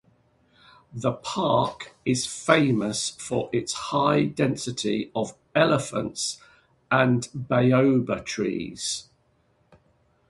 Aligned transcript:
The 0.93 1.11
park 1.11 1.91
is 2.05 2.25
famous 2.25 3.11
for 3.11 3.51
its 3.53 3.73
high 3.73 4.25
density 4.25 5.11
of 5.13 5.35
elephants 5.53 6.39
and 6.89 7.27
baobab 7.35 8.25
trees. 8.25 9.07